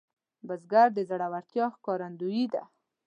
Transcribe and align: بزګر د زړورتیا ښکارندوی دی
بزګر 0.47 0.87
د 0.97 0.99
زړورتیا 1.09 1.65
ښکارندوی 1.75 2.43
دی 2.53 2.63